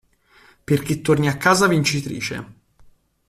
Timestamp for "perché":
0.63-0.99